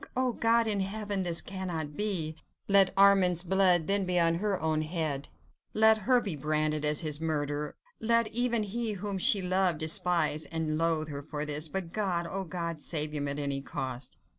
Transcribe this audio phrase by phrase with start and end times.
[0.17, 1.21] Oh, God in heaven!
[1.21, 2.35] this cannot be!
[2.67, 5.27] let Armand's blood then be upon her own head!
[5.75, 7.75] let her be branded as his murderer!
[7.99, 12.25] let even he, whom she loved, despise and loathe her for this, but God!
[12.27, 12.81] oh God!
[12.81, 14.17] save him at any cost!